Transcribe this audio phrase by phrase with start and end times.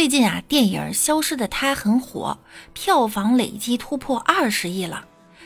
[0.00, 2.38] 最近啊，电影《消失的她》很火，
[2.72, 5.04] 票房累计突破二十亿了。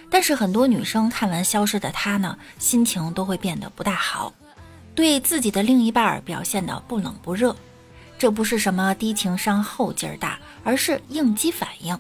[0.09, 4.33] 但是很多女生看完《消失的她》呢，心情都会变得不大好，
[4.95, 7.57] 对自己的另一半表现的不冷不热。
[8.17, 11.99] 这不是什么低情商后劲儿大，而是应激反应。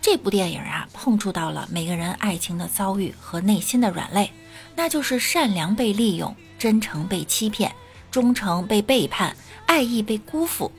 [0.00, 4.32] 这部电影啊，碰触到了每个人爱情的遭遇和内心的软肋，
[4.74, 7.70] 那就是善良被利用，真诚被欺骗，
[8.10, 9.36] 忠诚被背叛，
[9.66, 10.72] 爱意被辜负。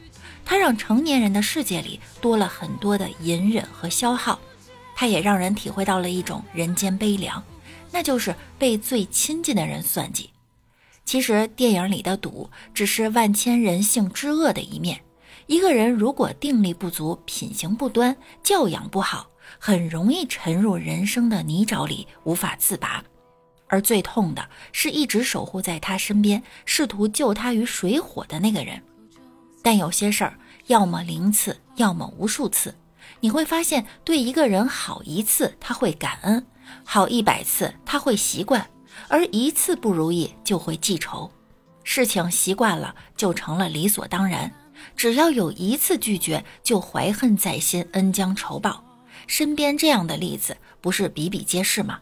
[0.46, 4.40] 它让成年人的世界里多了很多的隐忍和消耗，
[4.95, 7.44] 它也让人体会到了一种人间悲凉，
[7.91, 10.30] 那就是被最亲近的人算计。
[11.05, 15.02] 其实电影里的赌只是万千人性之恶的一面。
[15.48, 23.03] 一个人如果定力不足、品行不端、教养不好，很容易沉入人生的泥沼里无法自拔。
[23.67, 28.81] 而最痛的是一直守护在他身边、试图救他于水火的那个人。
[29.62, 32.76] 但有些事儿，要么零次，要么无数次。
[33.20, 36.42] 你会发现，对一个人好一次，他会感恩；
[36.83, 38.61] 好一百次，他会习惯；
[39.08, 41.30] 而一次不如意，就会记仇。
[41.84, 44.52] 事情习惯了，就成了理所当然。
[44.95, 48.84] 只要有一次拒绝，就怀恨在心，恩将仇报。
[49.28, 52.00] 身边这样的例子不是比比皆是吗？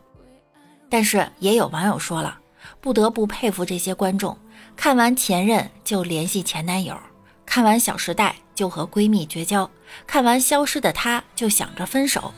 [0.90, 2.40] 但是也有网友说了，
[2.80, 4.38] 不得不佩服这些观众，
[4.76, 6.98] 看完前任就联系前男友。
[7.46, 9.70] 看完《小时代》就和闺蜜绝交，
[10.06, 12.34] 看完《消失的她》就想着分手，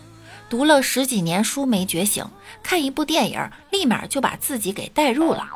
[0.49, 2.25] 读了十几年书没觉醒，
[2.61, 5.47] 看一部电影立马就把自己给带入了。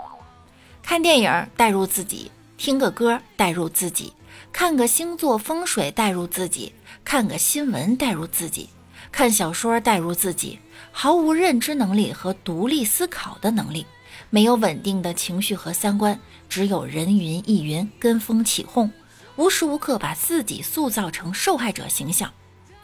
[0.82, 4.14] 看电影带入自己，听个歌带入自己，
[4.52, 8.70] 看个星座风水带入自己，看个新闻带入自己，
[9.12, 10.60] 看小说带入自己，
[10.92, 13.86] 毫无认知能力和独立思考的能力，
[14.30, 18.90] 没有稳定的情绪和三观，只有人云亦云，跟风起哄。
[19.38, 22.32] 无时无刻把自己塑造成受害者形象。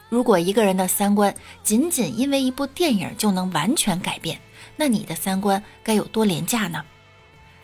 [0.09, 4.40] 如果一个人的三观仅仅因为一部电影就能完全改变，
[4.76, 6.83] 那你的三观该有多廉价呢？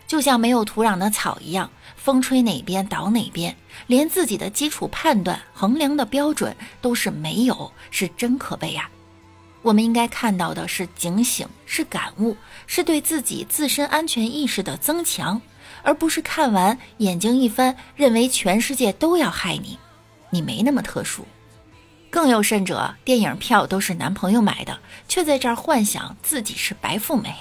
[0.08, 3.56] 就像没有土壤的草一样，风吹哪边倒哪边，
[3.86, 8.90] 连自己的基础判断、衡量的标准都是没有，是真可悲呀！
[9.62, 15.40] 我们应该看到的是警醒，是感悟，是对自己自身安全意识的增强。
[15.84, 19.78] 而不是看完眼睛一翻，认为全世界都要害你，
[20.30, 21.26] 你没那么特殊。
[22.10, 27.34] 更有甚者，电影票都是男朋友买的，却在这儿幻想自己是白富美。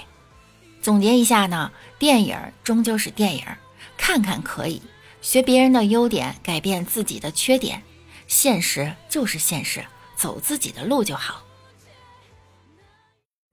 [0.82, 3.44] 总结一下呢，电影终究是电影，
[3.96, 4.82] 看看可以，
[5.22, 7.82] 学别人的优点，改变自己的缺点。
[8.26, 9.84] 现实就是现实，
[10.16, 11.42] 走自己的路就好。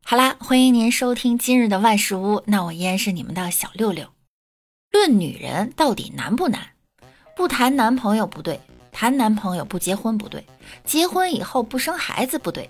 [0.03, 4.14] 好啦，欢迎您收听今日的万事屋，那我依然是你们的小六六。
[4.95, 6.61] 论女人到底难不难？
[7.35, 8.57] 不谈男朋友不对，
[8.93, 10.41] 谈男朋友不结婚不对，
[10.85, 12.69] 结婚以后不生孩子不对，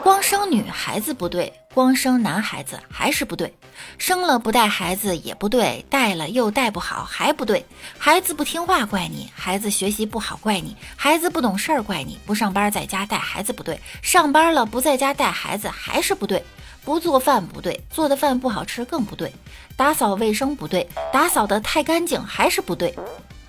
[0.00, 3.52] 光生女孩子不对，光生男孩子还是不对，
[3.98, 7.66] 生了不带孩子也不对，带了又带不好还不对，
[7.98, 16.44] 孩子不听话怪你，孩子学习不好怪你，孩子不懂事儿怪你，不上班在家带孩子不对，上班了不在家带孩子还是不对。
[16.84, 19.32] 不做饭不对，做的饭不好吃更不对，
[19.76, 22.94] 打扫卫生不对，打扫的太干净还是不对。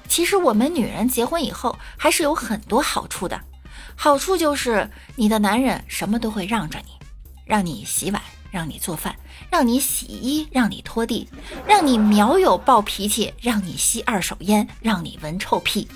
[0.07, 3.39] 其实我们女人结婚以后还是有很多好处的，
[3.95, 6.91] 好处就是你的男人什么都会让着你，
[7.45, 8.21] 让你洗碗，
[8.51, 9.15] 让你做饭，
[9.49, 11.29] 让你洗衣，让你拖地，
[11.65, 15.87] 让你秒有暴脾气，让你吸二手烟，让你闻臭屁。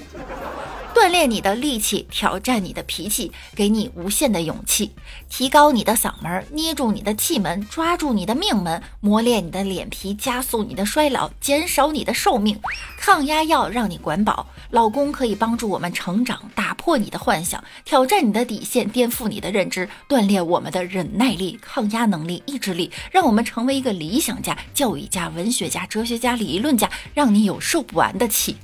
[0.95, 4.91] 锻炼你的力气，挑战你的脾气，给你无限的勇气，
[5.27, 12.57] 提高你的嗓门，捏住你的气门，抓住你的命门，磨练你的脸皮，加速你的衰老，减少你的寿命。
[12.97, 28.55] 抗压药让你管饱，老公可以帮助我们成长，打破你的幻想，挑战你的底线，颠覆你的认知，锻炼我们的忍耐力、抗压能力、意志力，让我们成为一个理想家、教育家、文学家、哲学家、理论家，让你有受不完的气。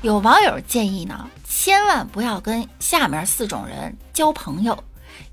[0.00, 4.84] 有网友建议呢，千万不要跟下面四种人交朋友：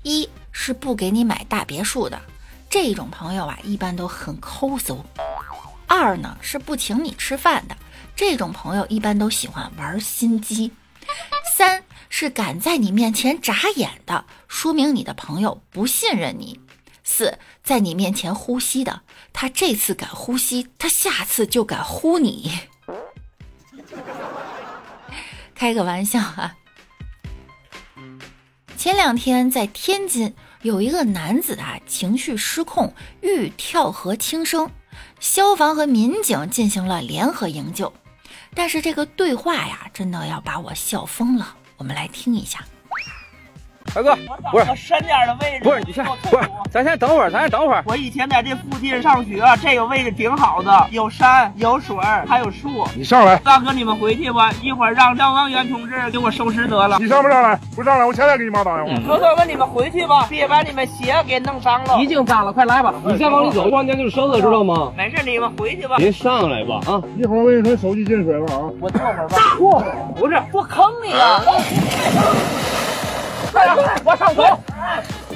[0.02, 2.20] 一是不给你买大别墅的，
[2.68, 4.96] 这种朋友啊一般都很抠搜；
[5.86, 7.76] 二呢是不请你吃饭的，
[8.16, 10.72] 这种朋友一般都喜欢玩心机；
[11.56, 16.58] 三是敢在你面前眨眼的，说明你的朋友不信任你；
[17.04, 19.02] 四在你面前呼吸的，
[19.32, 22.50] 他这次敢呼吸，他下次就敢呼你。
[25.56, 26.54] 开个玩笑啊！
[28.76, 32.92] 前两天在天津有一个男子啊，情绪失控
[33.22, 34.70] 欲跳河轻生，
[35.18, 37.90] 消防和民警进行了联合营救。
[38.54, 41.56] 但是这个对话呀，真的要把我笑疯了。
[41.78, 42.62] 我们来听一下。
[43.96, 44.14] 大哥，
[44.50, 47.82] 不是深点的位置，不是你先，不是，咱先等会儿，咱先等会儿。
[47.86, 51.96] 我以前在这附近上学，这个位置挺好的，有山有水
[52.28, 52.86] 还有树。
[52.94, 56.98] 你上来，大哥，你们回去吧，一会儿让消防员同志给我收尸得了。
[57.00, 57.58] 你上不上来？
[57.74, 59.02] 不上来，我现在给你妈打电话。
[59.08, 61.98] 哥哥们，你们回去吧，别把你们鞋给弄脏了。
[61.98, 62.92] 已经脏了，快来吧。
[63.02, 64.92] 你再往里走，关键就是生了，知道吗？
[64.94, 65.96] 没事，你们回去吧。
[65.98, 67.00] 您上来吧，啊！
[67.16, 68.68] 一会儿我给你说，手机进水了啊。
[68.78, 69.38] 我坐会儿吧。
[69.56, 69.82] 不，
[70.20, 71.40] 不是我坑你啊。
[74.04, 74.42] 我上车。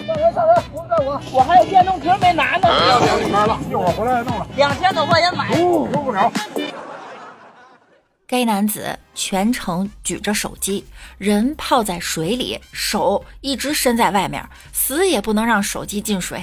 [0.07, 2.69] 上车上车，不是我，我还有电动车没拿呢。
[2.69, 4.47] 不要里面了，一会儿回来弄了。
[4.57, 6.31] 两千多块钱买，用不了。
[8.27, 10.87] 该男子全程举着手机，
[11.19, 16.41] 人泡在水里，手一直伸在外面，死也不能让手机进水。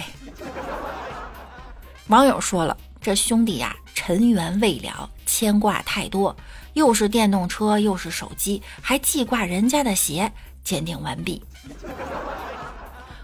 [2.08, 6.36] 网友说了，这兄弟呀，尘缘未了，牵挂太多，
[6.74, 10.32] 又是电动车，又是手机，还记挂人家的鞋。
[10.68, 11.42] 鉴定完毕。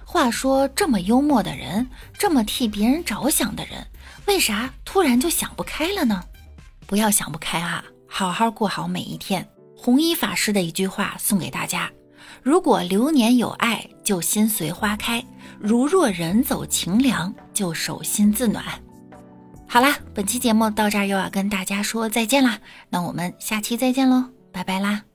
[0.06, 3.86] 话说，这么幽默的人，这么替别人着想的人，
[4.28, 6.24] 为啥突然就想不开了呢？
[6.88, 9.46] 不要想不开啊，好好过好每一天。
[9.76, 11.92] 弘一法师的一句话送给大家：
[12.42, 15.22] 如果流年有爱，就心随花开；
[15.60, 18.64] 如若人走情凉，就手心自暖。
[19.68, 22.60] 好啦，本期节目到这儿又要跟大家说再见啦，
[22.90, 25.13] 那我们下期再见喽，拜拜啦。